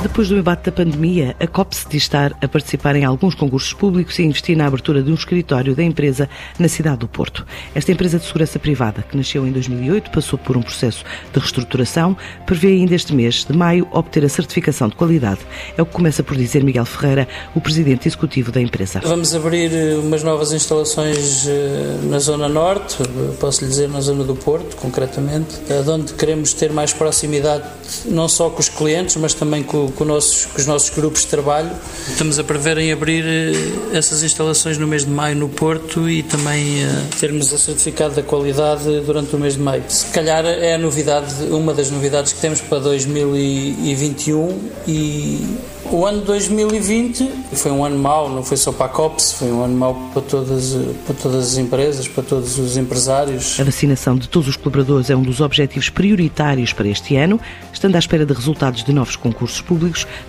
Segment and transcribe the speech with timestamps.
[0.00, 4.16] Depois do embate da pandemia, a COPS diz estar a participar em alguns concursos públicos
[4.20, 7.44] e investir na abertura de um escritório da empresa na cidade do Porto.
[7.74, 12.16] Esta empresa de segurança privada, que nasceu em 2008, passou por um processo de reestruturação,
[12.46, 15.40] prevê ainda este mês de maio obter a certificação de qualidade.
[15.76, 19.00] É o que começa por dizer Miguel Ferreira, o presidente executivo da empresa.
[19.02, 22.98] Vamos abrir eh, umas novas instalações eh, na Zona Norte,
[23.40, 25.56] posso lhe dizer na Zona do Porto, concretamente,
[25.88, 27.64] onde queremos ter mais proximidade
[28.04, 31.28] não só com os clientes, mas também com com, nossos, com os nossos grupos de
[31.28, 31.70] trabalho.
[32.08, 36.22] Estamos a prever em abrir eh, essas instalações no mês de maio no Porto e
[36.22, 36.88] também uh,
[37.18, 39.82] termos a certificado da qualidade durante o mês de maio.
[39.88, 45.58] Se calhar é a novidade, uma das novidades que temos para 2021 e
[45.90, 49.64] o ano 2020 foi um ano mau, não foi só para a COPS, foi um
[49.64, 53.58] ano mau para todas, para todas as empresas, para todos os empresários.
[53.58, 57.40] A vacinação de todos os colaboradores é um dos objetivos prioritários para este ano,
[57.72, 59.77] estando à espera de resultados de novos concursos públicos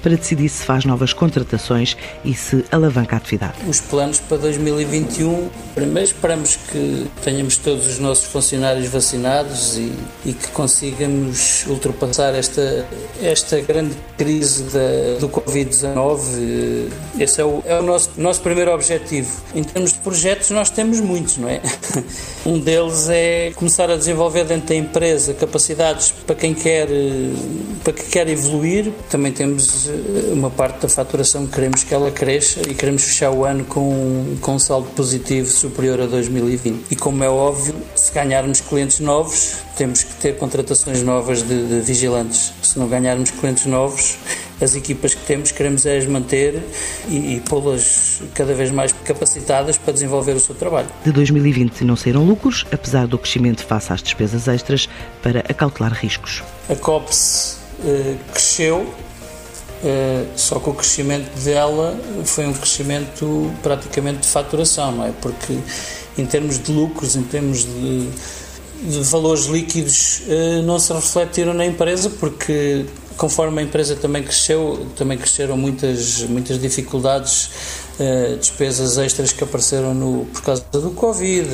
[0.01, 3.53] para decidir se faz novas contratações e se alavanca a atividade.
[3.67, 9.93] Os planos para 2021, primeiro esperamos que tenhamos todos os nossos funcionários vacinados e,
[10.25, 12.85] e que consigamos ultrapassar esta,
[13.21, 16.89] esta grande crise da, do Covid Covid-19.
[17.17, 19.29] Eh, esse é o, é o nosso, nosso primeiro objetivo.
[19.53, 21.61] Em termos de projetos, nós temos muitos, não é?
[22.45, 27.33] Um deles é começar a desenvolver dentro da empresa capacidades para quem quer, eh,
[27.83, 28.91] para quem quer evoluir.
[29.09, 33.31] Também temos eh, uma parte da faturação que queremos que ela cresça e queremos fechar
[33.31, 36.87] o ano com, com um saldo positivo superior a 2020.
[36.91, 41.79] E como é óbvio, se ganharmos clientes novos, temos que ter contratações novas de, de
[41.79, 42.51] vigilantes.
[42.61, 44.17] Se não ganharmos clientes novos,
[44.59, 46.61] as equipas que temos queremos é as manter
[47.07, 50.89] e, e pô-las cada vez mais capacitadas para desenvolver o seu trabalho.
[51.05, 54.89] De 2020 não saíram lucros, apesar do crescimento face às despesas extras
[55.23, 56.43] para acautelar riscos.
[56.69, 58.93] A COPS eh, cresceu,
[59.83, 65.11] eh, só que o crescimento dela foi um crescimento praticamente de faturação, não é?
[65.21, 65.57] Porque
[66.17, 68.09] em termos de lucros, em termos de,
[68.83, 72.85] de valores líquidos, eh, não se refletiram na empresa porque
[73.19, 77.49] conforme a empresa também cresceu, também cresceram muitas, muitas dificuldades,
[77.99, 81.49] uh, despesas extras que apareceram no, por causa do Covid.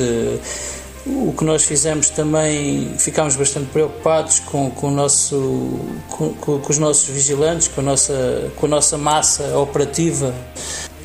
[1.06, 5.78] O que nós fizemos também, ficámos bastante preocupados com, com, nosso,
[6.10, 10.34] com, com, os nossos vigilantes, com a nossa, com a nossa massa operativa,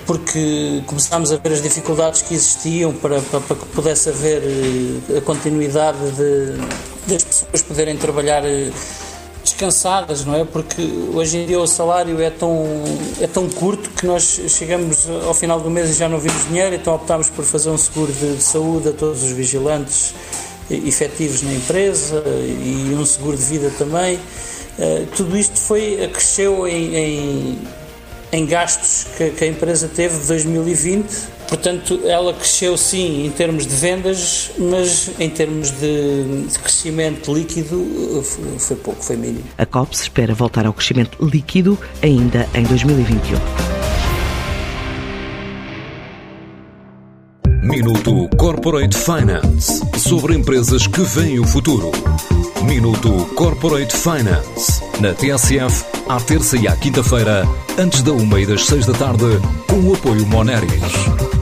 [0.08, 5.20] porque começámos a ver as dificuldades que existiam para, para, para que pudesse haver eh,
[5.20, 6.58] a continuidade de,
[7.08, 8.44] das pessoas poderem trabalhar
[9.52, 10.46] descansadas, não é?
[10.46, 10.82] Porque
[11.14, 12.66] hoje em dia o salário é tão,
[13.20, 16.76] é tão curto que nós chegamos ao final do mês e já não vimos dinheiro,
[16.76, 20.14] então optámos por fazer um seguro de, de saúde a todos os vigilantes
[20.70, 24.16] efetivos na empresa e um seguro de vida também.
[24.16, 27.60] Uh, tudo isto foi, cresceu em, em,
[28.32, 33.68] em gastos que, que a empresa teve de 2020 Portanto, ela cresceu sim em termos
[33.68, 38.24] de vendas, mas em termos de, de crescimento líquido
[38.58, 39.44] foi pouco, foi mínimo.
[39.58, 43.38] A COPS espera voltar ao crescimento líquido ainda em 2021.
[47.64, 51.92] Minuto Corporate Finance sobre empresas que veem o futuro.
[52.64, 57.46] Minuto Corporate Finance na TSF à terça e à quinta-feira,
[57.78, 59.26] antes da uma e das seis da tarde,
[59.68, 61.31] com o apoio Moneris.